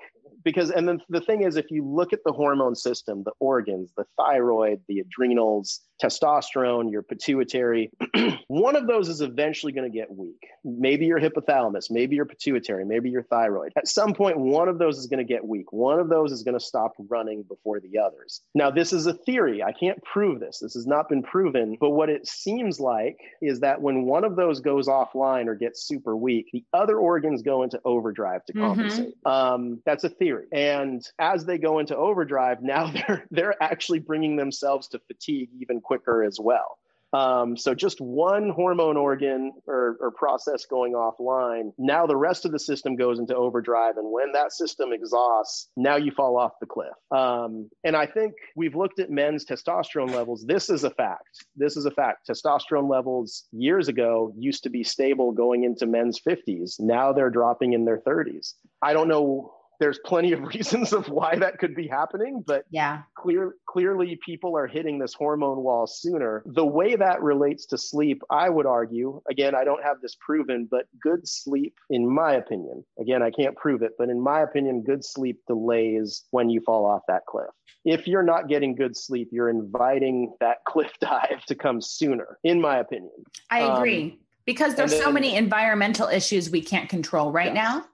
[0.46, 3.90] because and then the thing is if you look at the hormone system the organs
[3.96, 7.90] the thyroid the adrenals testosterone your pituitary
[8.48, 10.46] one of those is eventually going to get weak.
[10.64, 13.72] Maybe your hypothalamus maybe your pituitary maybe your thyroid.
[13.76, 15.72] At some point one of those is going to get weak.
[15.72, 18.42] One of those is going to stop running before the others.
[18.54, 19.62] Now this is a theory.
[19.62, 20.60] I can't prove this.
[20.60, 21.76] This has not been proven.
[21.80, 25.86] But what it seems like is that when one of those goes offline or gets
[25.86, 28.66] super weak the other organs go into overdrive to mm-hmm.
[28.66, 29.14] compensate.
[29.24, 29.28] Mm-hmm.
[29.28, 30.46] um, that's a theory theory.
[30.52, 35.80] And as they go into overdrive, now they're they're actually bringing themselves to fatigue even
[35.80, 36.78] quicker as well.
[37.12, 42.52] Um, so just one hormone organ or, or, process going offline, now the rest of
[42.52, 43.96] the system goes into overdrive.
[43.96, 46.92] And when that system exhausts, now you fall off the cliff.
[47.10, 50.44] Um, and I think we've looked at men's testosterone levels.
[50.44, 51.44] This is a fact.
[51.54, 52.28] This is a fact.
[52.28, 56.80] Testosterone levels years ago used to be stable going into men's 50s.
[56.80, 58.54] Now they're dropping in their 30s.
[58.82, 63.02] I don't know there's plenty of reasons of why that could be happening, but yeah,
[63.14, 66.42] clear, clearly people are hitting this hormone wall sooner.
[66.46, 70.68] The way that relates to sleep, I would argue, again, I don't have this proven,
[70.70, 74.82] but good sleep, in my opinion, again, I can't prove it, but in my opinion,
[74.82, 77.50] good sleep delays when you fall off that cliff.
[77.84, 82.60] If you're not getting good sleep, you're inviting that cliff dive to come sooner, in
[82.60, 83.12] my opinion.
[83.50, 84.02] I agree.
[84.02, 87.54] Um, because there's then, so many environmental issues we can't control right yes.
[87.54, 87.84] now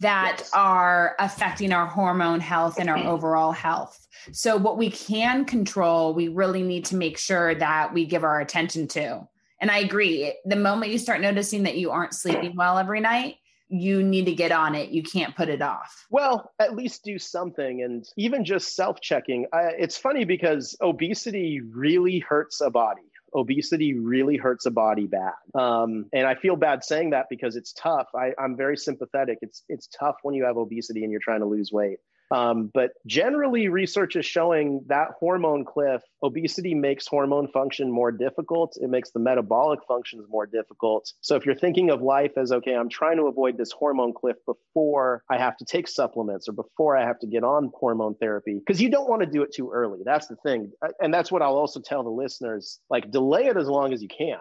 [0.00, 0.50] that yes.
[0.52, 4.06] are affecting our hormone health and our overall health.
[4.32, 8.40] So, what we can control, we really need to make sure that we give our
[8.40, 9.26] attention to.
[9.60, 10.34] And I agree.
[10.44, 13.36] The moment you start noticing that you aren't sleeping well every night,
[13.68, 14.90] you need to get on it.
[14.90, 16.06] You can't put it off.
[16.10, 17.82] Well, at least do something.
[17.82, 19.46] And even just self checking.
[19.52, 23.02] It's funny because obesity really hurts a body
[23.36, 25.34] obesity really hurts a body bad.
[25.54, 28.08] Um, and I feel bad saying that because it's tough.
[28.14, 29.38] I, I'm very sympathetic.
[29.42, 31.98] It's it's tough when you have obesity and you're trying to lose weight.
[32.30, 38.76] Um, but generally, research is showing that hormone cliff, obesity makes hormone function more difficult.
[38.80, 41.12] It makes the metabolic functions more difficult.
[41.20, 44.36] So if you're thinking of life as, okay, I'm trying to avoid this hormone cliff
[44.46, 48.58] before I have to take supplements or before I have to get on hormone therapy,
[48.58, 50.00] because you don't want to do it too early.
[50.04, 50.72] That's the thing.
[51.00, 54.08] And that's what I'll also tell the listeners like, delay it as long as you
[54.08, 54.38] can.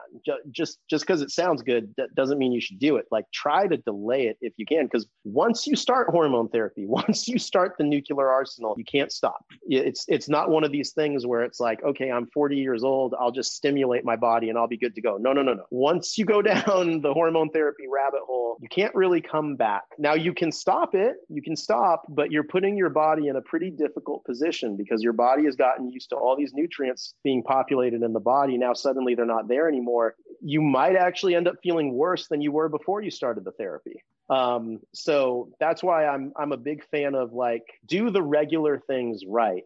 [0.51, 3.05] Just just because it sounds good that doesn't mean you should do it.
[3.11, 7.27] Like, try to delay it if you can, because once you start hormone therapy, once
[7.27, 8.75] you start the nuclear arsenal.
[8.77, 9.45] You can't stop.
[9.67, 13.15] It's it's not one of these things where it's like, okay, I'm 40 years old,
[13.19, 15.17] I'll just stimulate my body and I'll be good to go.
[15.17, 15.65] No, no, no, no.
[15.69, 19.83] Once you go down the hormone therapy rabbit hole, you can't really come back.
[19.97, 23.41] Now you can stop it, you can stop, but you're putting your body in a
[23.41, 28.03] pretty difficult position because your body has gotten used to all these nutrients being populated
[28.03, 28.57] in the body.
[28.57, 30.15] Now suddenly they're not there anymore.
[30.41, 34.03] You might actually end up feeling worse than you were before you started the therapy.
[34.29, 39.21] Um, so that's why I'm I'm a big fan of like do the regular things
[39.27, 39.63] right.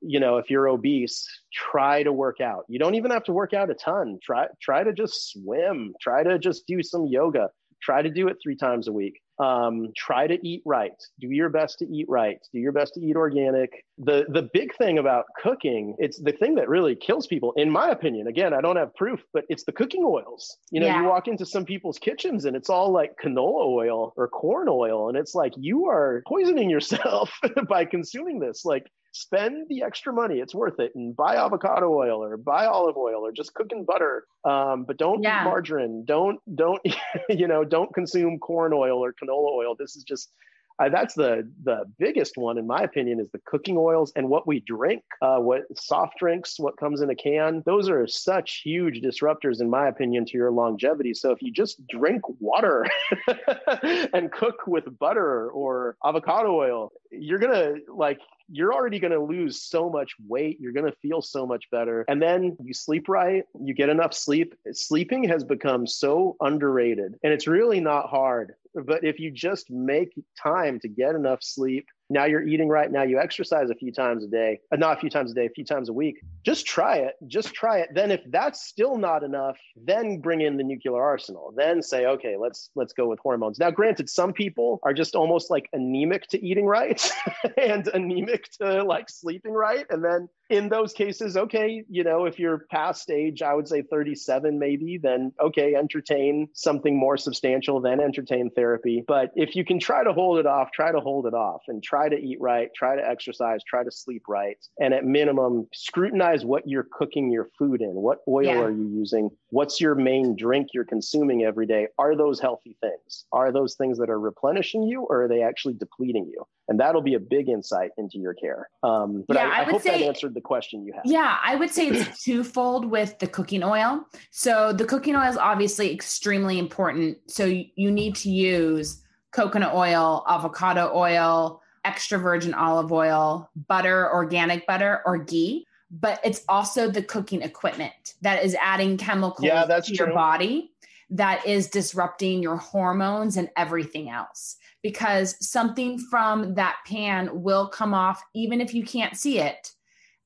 [0.00, 2.64] You know, if you're obese, try to work out.
[2.68, 4.18] You don't even have to work out a ton.
[4.22, 5.94] Try try to just swim.
[6.00, 7.50] Try to just do some yoga.
[7.82, 10.92] Try to do it three times a week um, try to eat right.
[11.18, 12.38] Do your best to eat right.
[12.52, 13.70] Do your best to eat organic.
[13.98, 17.90] The the big thing about cooking it's the thing that really kills people in my
[17.90, 18.26] opinion.
[18.28, 20.56] Again i don't have proof but it's the cooking oils.
[20.70, 21.02] You know yeah.
[21.02, 25.08] you walk into some people's kitchens and it's all like canola oil or corn oil
[25.08, 27.32] and it's like you are poisoning yourself
[27.68, 28.64] by consuming this.
[28.64, 30.40] Like spend the extra money.
[30.40, 33.84] It's worth it and buy avocado oil or buy olive oil or just cook in
[33.84, 34.24] butter.
[34.44, 35.42] Um, but don't yeah.
[35.42, 36.04] eat margarine.
[36.04, 36.80] Don't, don't,
[37.28, 39.76] you know, don't consume corn oil or canola oil.
[39.78, 40.30] This is just,
[40.78, 44.46] uh, that's the the biggest one in my opinion is the cooking oils and what
[44.46, 49.00] we drink uh, what soft drinks what comes in a can those are such huge
[49.00, 52.86] disruptors in my opinion to your longevity so if you just drink water
[54.14, 58.18] and cook with butter or avocado oil you're gonna like
[58.48, 60.58] you're already going to lose so much weight.
[60.60, 62.04] You're going to feel so much better.
[62.08, 64.54] And then you sleep right, you get enough sleep.
[64.72, 68.54] Sleeping has become so underrated and it's really not hard.
[68.74, 72.90] But if you just make time to get enough sleep, now you're eating right.
[72.90, 75.46] Now you exercise a few times a day, uh, not a few times a day,
[75.46, 76.20] a few times a week.
[76.44, 77.14] Just try it.
[77.26, 77.88] Just try it.
[77.94, 81.52] Then if that's still not enough, then bring in the nuclear arsenal.
[81.56, 83.58] Then say, okay, let's let's go with hormones.
[83.58, 87.10] Now, granted, some people are just almost like anemic to eating right
[87.56, 89.86] and anemic to like sleeping right.
[89.90, 93.82] And then in those cases, okay, you know, if you're past age, I would say
[93.82, 99.02] 37 maybe, then okay, entertain something more substantial, then entertain therapy.
[99.06, 101.82] But if you can try to hold it off, try to hold it off and
[101.82, 104.56] try to eat right, try to exercise, try to sleep right.
[104.80, 107.94] And at minimum, scrutinize what you're cooking your food in.
[107.94, 108.60] What oil yeah.
[108.60, 109.30] are you using?
[109.50, 111.88] What's your main drink you're consuming every day?
[111.98, 113.24] Are those healthy things?
[113.32, 116.46] Are those things that are replenishing you or are they actually depleting you?
[116.68, 118.68] And that'll be a big insight into your care.
[118.82, 121.02] Um, but yeah, I, I, I hope say, that answered the question you had.
[121.04, 124.04] Yeah, I would say it's twofold with the cooking oil.
[124.30, 127.18] So the cooking oil is obviously extremely important.
[127.28, 134.66] So you need to use coconut oil, avocado oil, extra virgin olive oil, butter, organic
[134.66, 139.88] butter, or ghee but it's also the cooking equipment that is adding chemicals yeah, that's
[139.88, 140.06] to true.
[140.06, 140.72] your body
[141.10, 147.92] that is disrupting your hormones and everything else because something from that pan will come
[147.92, 149.72] off even if you can't see it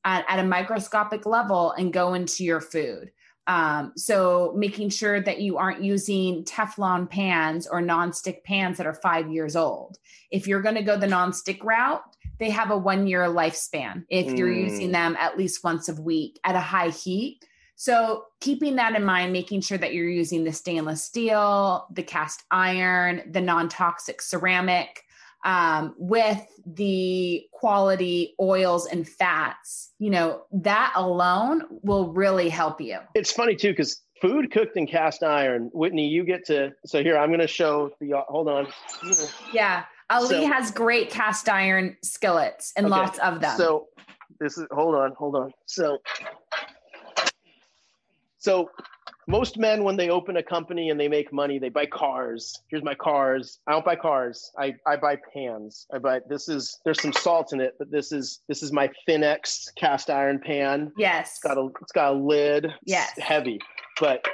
[0.05, 3.11] at, at a microscopic level and go into your food
[3.47, 8.95] um, so making sure that you aren't using Teflon pans or nonstick pans that are
[8.95, 9.99] five years old.
[10.31, 12.03] If you're going to go the nonstick route,
[12.39, 14.69] they have a one year lifespan if you're mm.
[14.69, 17.45] using them at least once a week at a high heat.
[17.79, 22.43] So, keeping that in mind, making sure that you're using the stainless steel, the cast
[22.51, 25.03] iron, the non toxic ceramic,
[25.47, 32.99] um, with the quality oils and fats, you know, that alone will really help you.
[33.15, 36.75] It's funny too, because food cooked in cast iron, Whitney, you get to.
[36.85, 38.67] So, here, I'm going to show the, hold on.
[39.53, 39.85] Yeah.
[40.11, 43.57] Ali so, has great cast iron skillets and okay, lots of them.
[43.57, 43.89] So
[44.39, 45.53] this is hold on, hold on.
[45.67, 45.99] So
[48.39, 48.71] so
[49.27, 52.63] most men when they open a company and they make money, they buy cars.
[52.69, 53.59] Here's my cars.
[53.67, 54.51] I don't buy cars.
[54.59, 55.87] I, I buy pans.
[55.93, 58.91] I buy this is there's some salt in it, but this is this is my
[59.09, 60.93] Finex cast iron pan.
[60.97, 61.33] Yes.
[61.33, 62.73] It's got a it's got a lid.
[62.85, 63.13] Yes.
[63.17, 63.61] It's heavy.
[64.01, 64.25] But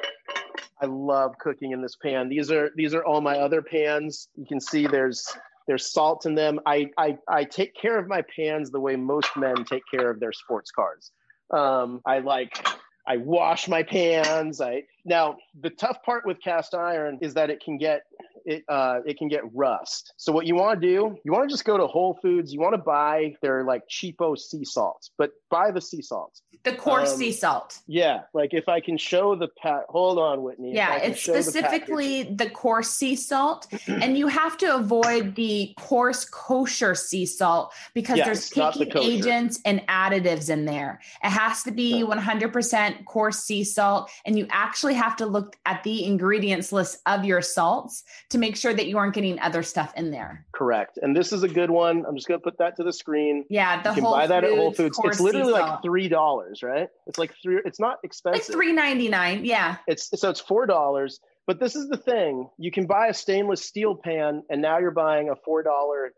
[0.83, 2.29] I love cooking in this pan.
[2.29, 4.29] These are these are all my other pans.
[4.37, 5.27] You can see there's
[5.67, 6.61] there's salt in them.
[6.67, 10.21] I, I, I take care of my pans the way most men take care of
[10.21, 11.11] their sports cars.
[11.51, 12.67] Um, I like,
[13.07, 14.61] I wash my pans.
[14.61, 18.03] I now the tough part with cast iron is that it can get
[18.45, 20.15] it uh, it can get rust.
[20.17, 22.53] So what you want to do, you want to just go to Whole Foods.
[22.53, 26.43] You want to buy their like cheapo sea salts, but buy the sea salts.
[26.65, 27.79] The coarse um, sea salt.
[27.87, 29.85] Yeah, like if I can show the pat.
[29.89, 30.75] Hold on, Whitney.
[30.75, 36.25] Yeah, it's specifically the, the, coarse sea salt, and you have to avoid the coarse
[36.25, 41.01] kosher sea salt because yes, there's picking the agents and additives in there.
[41.25, 45.83] It has to be 100% coarse sea salt, and you actually have to look at
[45.83, 49.93] the ingredients list of your salts to make sure that you aren't getting other stuff
[49.97, 50.47] in there.
[50.53, 50.99] Correct.
[51.03, 52.05] And this is a good one.
[52.07, 53.45] I'm just going to put that to the screen.
[53.49, 55.01] Yeah, the you can Whole buy that Foods, at Whole Foods.
[55.05, 56.89] It's literally like three dollars, right?
[57.07, 57.61] It's like three.
[57.65, 58.49] It's not expensive.
[58.49, 59.45] Like three ninety nine.
[59.45, 59.77] Yeah.
[59.87, 61.21] It's so it's four dollars.
[61.47, 64.93] But this is the thing you can buy a stainless steel pan, and now you're
[64.93, 65.65] buying a $4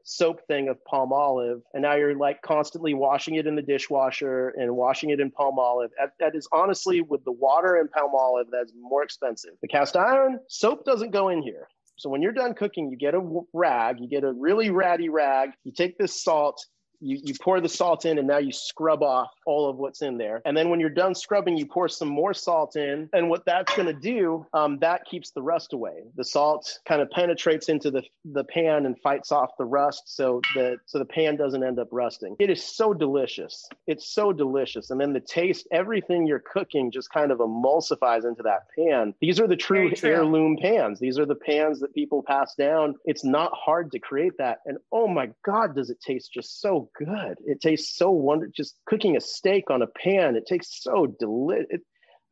[0.02, 1.62] soap thing of Palmolive.
[1.72, 5.88] and now you're like constantly washing it in the dishwasher and washing it in Palmolive.
[5.98, 9.52] that, that is honestly, with the water and Palmolive, that's more expensive.
[9.62, 11.68] The cast iron soap doesn't go in here.
[11.96, 15.50] So when you're done cooking, you get a rag, you get a really ratty rag,
[15.62, 16.66] you take this salt,
[17.00, 20.18] you, you pour the salt in and now you scrub off all of what's in
[20.18, 20.42] there.
[20.44, 23.08] And then when you're done scrubbing, you pour some more salt in.
[23.12, 26.04] And what that's going to do, um, that keeps the rust away.
[26.16, 30.02] The salt kind of penetrates into the, the pan and fights off the rust.
[30.06, 32.36] So the, so the pan doesn't end up rusting.
[32.38, 33.68] It is so delicious.
[33.86, 34.90] It's so delicious.
[34.90, 39.14] And then the taste, everything you're cooking just kind of emulsifies into that pan.
[39.20, 40.10] These are the true, true.
[40.10, 41.00] heirloom pans.
[41.00, 42.94] These are the pans that people pass down.
[43.04, 44.58] It's not hard to create that.
[44.66, 47.36] And oh my God, does it taste just so good.
[47.44, 48.52] It tastes so wonderful.
[48.56, 51.80] Just cooking a steak on a pan, it tastes so delicious.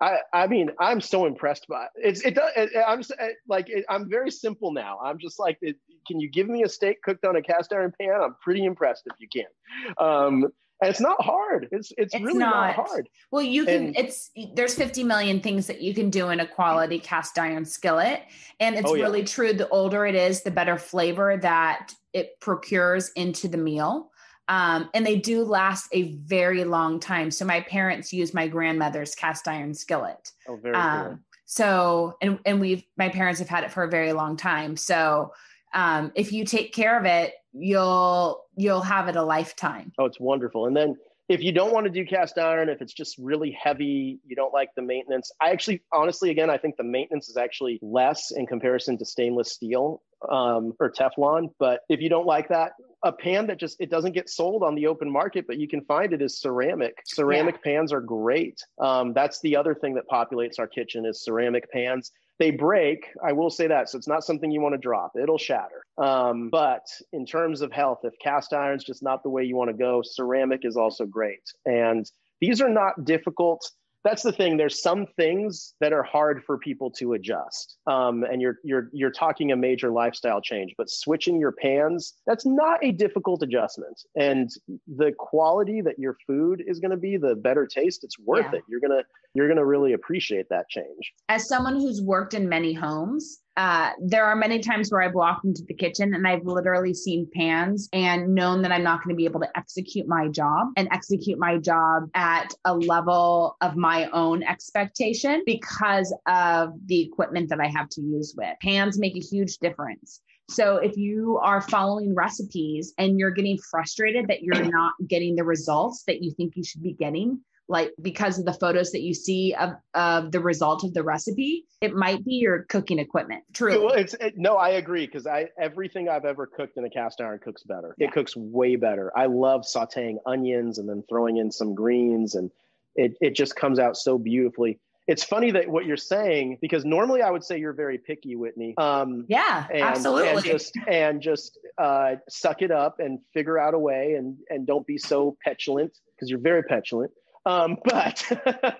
[0.00, 1.90] I, I mean, I'm so impressed by it.
[1.94, 3.12] It's, it does, it, I'm just,
[3.48, 4.98] like, it, I'm very simple now.
[4.98, 5.76] I'm just like, it,
[6.08, 8.20] can you give me a steak cooked on a cast iron pan?
[8.20, 10.04] I'm pretty impressed if you can.
[10.04, 10.48] Um,
[10.82, 11.68] and it's not hard.
[11.70, 12.76] It's it's, it's really not.
[12.76, 12.88] not.
[12.88, 13.08] hard.
[13.30, 13.86] Well, you can.
[13.86, 17.64] And, it's there's 50 million things that you can do in a quality cast iron
[17.64, 18.22] skillet,
[18.58, 19.04] and it's oh, yeah.
[19.04, 19.52] really true.
[19.52, 24.10] The older it is, the better flavor that it procures into the meal.
[24.52, 27.30] Um, and they do last a very long time.
[27.30, 30.30] So my parents use my grandmother's cast iron skillet.
[30.46, 31.18] Oh, very um, cool.
[31.46, 34.76] So, and, and we've, my parents have had it for a very long time.
[34.76, 35.32] So,
[35.72, 39.90] um, if you take care of it, you'll, you'll have it a lifetime.
[39.98, 40.66] Oh, it's wonderful.
[40.66, 40.96] And then
[41.30, 44.52] if you don't want to do cast iron, if it's just really heavy, you don't
[44.52, 45.32] like the maintenance.
[45.40, 49.50] I actually, honestly, again, I think the maintenance is actually less in comparison to stainless
[49.50, 51.54] steel um, or Teflon.
[51.58, 52.72] But if you don't like that,
[53.04, 55.80] a pan that just it doesn't get sold on the open market, but you can
[55.82, 56.94] find it is ceramic.
[57.04, 57.72] Ceramic yeah.
[57.72, 58.62] pans are great.
[58.80, 62.12] Um, that's the other thing that populates our kitchen is ceramic pans.
[62.38, 63.06] They break.
[63.24, 63.88] I will say that.
[63.88, 65.12] So it's not something you want to drop.
[65.20, 65.84] It'll shatter.
[65.98, 69.70] Um, but in terms of health, if cast iron's just not the way you want
[69.70, 71.42] to go, ceramic is also great.
[71.66, 73.70] And these are not difficult
[74.04, 74.56] that's the thing.
[74.56, 79.10] There's some things that are hard for people to adjust, um, and you're you're you're
[79.10, 80.74] talking a major lifestyle change.
[80.76, 84.50] But switching your pans, that's not a difficult adjustment, and
[84.88, 88.58] the quality that your food is going to be, the better taste, it's worth yeah.
[88.58, 88.64] it.
[88.68, 89.02] You're gonna
[89.34, 91.12] you're gonna really appreciate that change.
[91.28, 95.44] As someone who's worked in many homes, uh, there are many times where I've walked
[95.44, 99.16] into the kitchen and I've literally seen pans and known that I'm not going to
[99.16, 104.08] be able to execute my job and execute my job at a level of my
[104.10, 108.54] own expectation because of the equipment that I have to use with.
[108.62, 110.20] Pans make a huge difference.
[110.48, 115.44] So if you are following recipes and you're getting frustrated that you're not getting the
[115.44, 117.40] results that you think you should be getting,
[117.72, 121.64] like because of the photos that you see of, of the result of the recipe
[121.80, 125.48] it might be your cooking equipment true well it's it, no i agree because i
[125.58, 128.06] everything i've ever cooked in a cast iron cooks better yeah.
[128.06, 132.50] it cooks way better i love sauteing onions and then throwing in some greens and
[132.94, 137.22] it, it just comes out so beautifully it's funny that what you're saying because normally
[137.22, 138.74] I would say you're very picky, Whitney.
[138.78, 140.28] Um, yeah, and, absolutely.
[140.28, 144.64] And just and just uh, suck it up and figure out a way and and
[144.64, 147.10] don't be so petulant because you're very petulant.
[147.44, 148.24] Um, but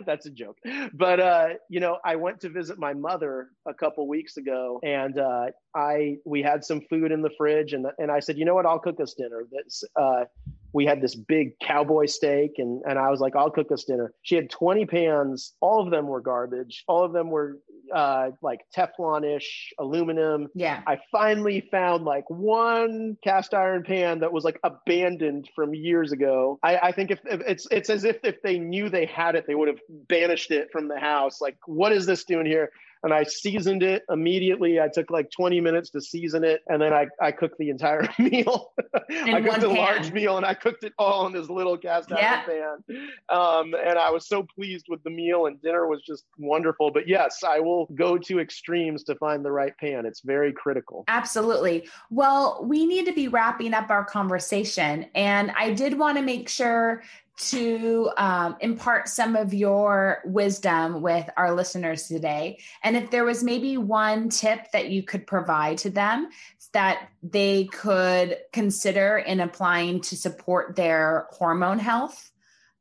[0.07, 0.59] that's a joke.
[0.93, 5.19] But uh, you know, I went to visit my mother a couple weeks ago, and
[5.19, 8.55] uh, I we had some food in the fridge, and and I said, you know
[8.55, 9.47] what, I'll cook us dinner.
[9.51, 10.25] That's uh,
[10.73, 14.13] we had this big cowboy steak, and and I was like, I'll cook us dinner.
[14.23, 15.55] She had 20 pans.
[15.61, 16.85] All of them were garbage.
[16.89, 17.59] All of them were
[17.95, 20.49] uh, like Teflon-ish aluminum.
[20.55, 20.83] Yeah.
[20.87, 26.59] I finally found like one cast iron pan that was like abandoned from years ago.
[26.63, 29.47] I, I think if, if, it's it's as if if they knew they had it,
[29.47, 31.41] they would have banished it from the house.
[31.41, 32.71] Like, what is this doing here?
[33.03, 34.81] And I seasoned it immediately.
[34.81, 38.09] I took like 20 minutes to season it, and then I, I cooked the entire
[38.19, 38.73] meal.
[39.11, 39.77] I cooked a pan.
[39.77, 42.43] large meal, and I cooked it all in this little cast iron yeah.
[42.47, 43.09] pan.
[43.29, 46.91] Um, and I was so pleased with the meal, and dinner was just wonderful.
[46.91, 50.07] But yes, I will go to extremes to find the right pan.
[50.07, 51.05] It's very critical.
[51.09, 51.89] Absolutely.
[52.11, 56.49] Well, we need to be wrapping up our conversation, and I did want to make
[56.49, 57.03] sure
[57.39, 62.59] to um, impart some of your wisdom with our listeners today.
[62.83, 66.29] And if there was maybe one tip that you could provide to them
[66.73, 72.31] that they could consider in applying to support their hormone health,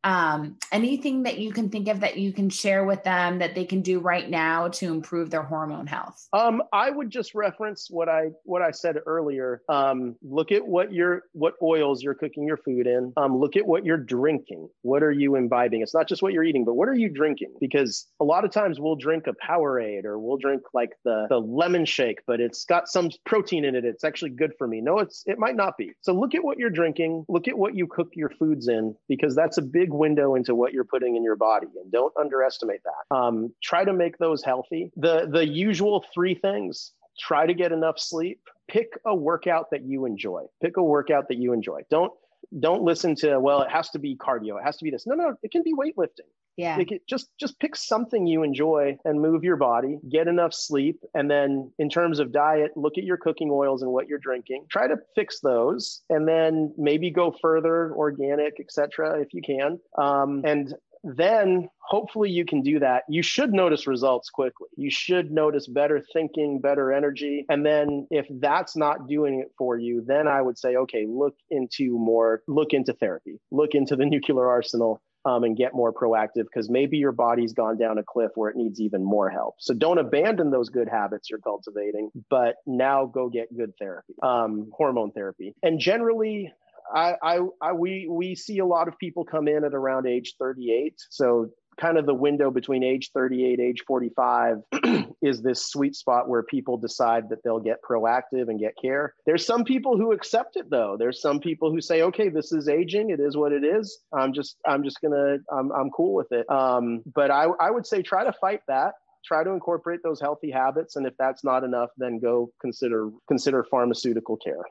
[0.03, 3.65] um, anything that you can think of that you can share with them that they
[3.65, 6.27] can do right now to improve their hormone health?
[6.33, 9.61] Um, i would just reference what i what i said earlier.
[9.69, 13.13] Um, look at what you're what oils you're cooking your food in.
[13.17, 14.69] Um, look at what you're drinking.
[14.81, 15.81] What are you imbibing?
[15.81, 17.53] It's not just what you're eating but what are you drinking?
[17.59, 21.39] Because a lot of times we'll drink a powerade or we'll drink like the the
[21.39, 23.85] lemon shake but it's got some protein in it.
[23.85, 24.81] It's actually good for me.
[24.81, 25.91] No it's it might not be.
[26.01, 27.25] So look at what you're drinking.
[27.27, 30.73] Look at what you cook your foods in because that's a big window into what
[30.73, 33.15] you're putting in your body, and don't underestimate that.
[33.15, 34.91] Um, try to make those healthy.
[34.95, 38.41] The the usual three things: try to get enough sleep.
[38.67, 40.43] Pick a workout that you enjoy.
[40.61, 41.81] Pick a workout that you enjoy.
[41.89, 42.11] Don't
[42.59, 44.59] don't listen to well, it has to be cardio.
[44.59, 45.05] It has to be this.
[45.07, 46.27] No, no, it can be weightlifting.
[46.57, 46.77] Yeah.
[46.79, 49.99] It, just just pick something you enjoy and move your body.
[50.09, 53.91] Get enough sleep, and then in terms of diet, look at your cooking oils and
[53.91, 54.65] what you're drinking.
[54.69, 59.21] Try to fix those, and then maybe go further, organic, etc.
[59.21, 59.79] If you can.
[59.97, 60.73] Um, and
[61.03, 63.03] then hopefully you can do that.
[63.09, 64.67] You should notice results quickly.
[64.77, 67.45] You should notice better thinking, better energy.
[67.49, 71.35] And then if that's not doing it for you, then I would say, okay, look
[71.49, 76.43] into more, look into therapy, look into the nuclear arsenal um, and get more proactive
[76.43, 79.55] because maybe your body's gone down a cliff where it needs even more help.
[79.59, 84.71] So don't abandon those good habits you're cultivating, but now go get good therapy, um,
[84.73, 85.53] hormone therapy.
[85.61, 86.51] And generally,
[86.93, 90.35] I, I, I, we we see a lot of people come in at around age
[90.39, 90.95] 38.
[91.09, 91.49] So
[91.79, 94.57] kind of the window between age 38 age 45
[95.21, 99.13] is this sweet spot where people decide that they'll get proactive and get care.
[99.25, 100.95] There's some people who accept it though.
[100.97, 103.09] There's some people who say okay this is aging.
[103.09, 103.99] It is what it is.
[104.13, 106.49] I'm just i'm just gonna i'm, I'm cool with it.
[106.49, 108.95] Um, but I, I would say try to fight that.
[109.23, 110.95] Try to incorporate those healthy habits.
[110.95, 114.63] And if that's not enough then go consider consider pharmaceutical care.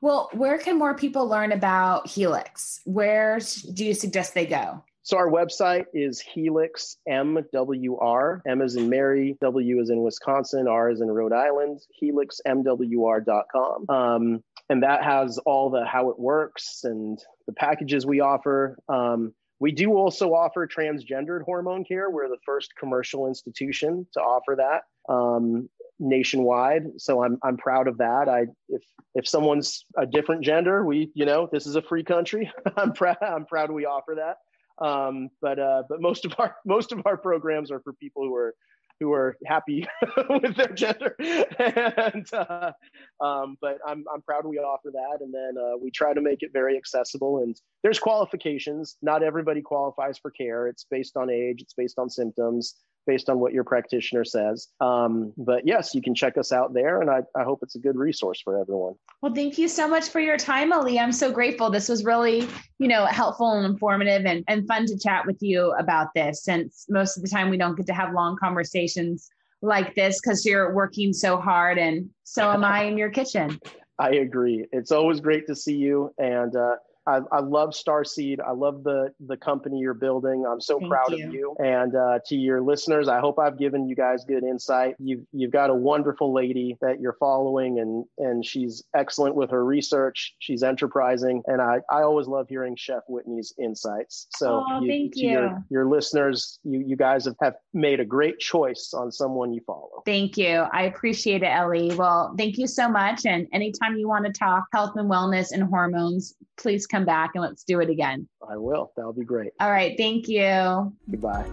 [0.00, 2.80] Well where can more people learn about helix?
[2.84, 3.40] Where
[3.72, 8.40] do you suggest they go so our website is Helix MWR.
[8.44, 11.78] M is in Mary, W is in Wisconsin, R is in Rhode Island.
[12.02, 13.88] HelixMWR.com.
[13.88, 18.80] Um, and that has all the how it works and the packages we offer.
[18.88, 22.10] Um, we do also offer transgendered hormone care.
[22.10, 25.68] We're the first commercial institution to offer that um,
[26.00, 26.82] nationwide.
[26.98, 28.28] So I'm I'm proud of that.
[28.28, 28.82] I if
[29.14, 32.50] if someone's a different gender, we you know this is a free country.
[32.76, 34.38] I'm proud I'm proud we offer that.
[34.78, 38.34] Um, but uh, but most of our most of our programs are for people who
[38.34, 38.54] are
[38.98, 39.86] who are happy
[40.30, 41.14] with their gender.
[41.20, 42.72] and uh,
[43.20, 46.42] um, but I'm I'm proud we offer that, and then uh, we try to make
[46.42, 47.42] it very accessible.
[47.42, 48.96] And there's qualifications.
[49.02, 50.66] Not everybody qualifies for care.
[50.68, 51.60] It's based on age.
[51.60, 52.74] It's based on symptoms
[53.06, 54.68] based on what your practitioner says.
[54.80, 57.78] Um, but yes, you can check us out there, and I, I hope it's a
[57.78, 58.94] good resource for everyone.
[59.22, 60.98] Well, thank you so much for your time, Ali.
[60.98, 61.70] I'm so grateful.
[61.70, 62.48] This was really,
[62.78, 66.86] you know, helpful and informative and, and fun to chat with you about this since
[66.88, 69.30] most of the time we don't get to have long conversations
[69.62, 73.58] like this because you're working so hard and so am I in your kitchen.
[73.98, 74.66] I agree.
[74.72, 76.12] It's always great to see you.
[76.18, 76.76] And uh,
[77.06, 78.38] I, I love Starseed.
[78.40, 80.44] I love the the company you're building.
[80.44, 81.26] I'm so Thank proud you.
[81.26, 81.56] of you.
[81.58, 84.96] And uh, to your listeners, I hope I've given you guys good insight.
[84.98, 89.64] You've you've got a wonderful lady that you're following, and and she's excellent with her
[89.64, 90.34] research.
[90.40, 94.26] She's enterprising, and I I always love hearing Chef Whitney's insights.
[94.36, 95.30] So oh, you, thank you.
[95.30, 99.60] Your, your listeners, you you guys have, have made a great choice on someone you
[99.66, 100.02] follow.
[100.04, 100.66] Thank you.
[100.72, 101.94] I appreciate it, Ellie.
[101.94, 103.26] Well, thank you so much.
[103.26, 107.42] And anytime you want to talk health and wellness and hormones, please come back and
[107.42, 108.26] let's do it again.
[108.48, 108.92] I will.
[108.96, 109.52] That'll be great.
[109.60, 109.96] All right.
[109.96, 110.92] Thank you.
[111.10, 111.44] Goodbye.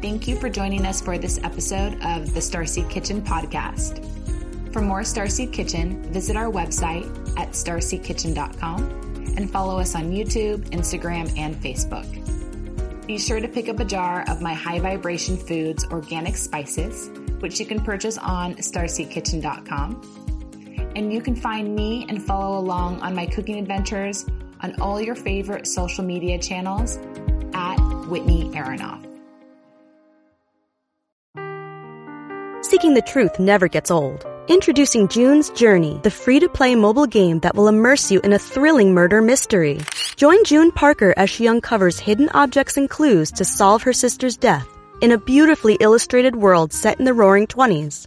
[0.00, 4.02] Thank you for joining us for this episode of the Starseed Kitchen podcast.
[4.72, 7.04] For more Starseed Kitchen, visit our website
[7.38, 12.06] at starseedkitchen.com and follow us on YouTube, Instagram, and Facebook.
[13.06, 17.10] Be sure to pick up a jar of my High Vibration Foods organic spices,
[17.40, 20.19] which you can purchase on starseedkitchen.com
[20.96, 24.26] and you can find me and follow along on my cooking adventures
[24.60, 26.98] on all your favorite social media channels
[27.54, 27.76] at
[28.08, 29.06] Whitney Aronoff.
[32.64, 34.26] Seeking the truth never gets old.
[34.48, 38.38] Introducing June's Journey, the free to play mobile game that will immerse you in a
[38.38, 39.80] thrilling murder mystery.
[40.16, 44.68] Join June Parker as she uncovers hidden objects and clues to solve her sister's death
[45.00, 48.06] in a beautifully illustrated world set in the roaring 20s.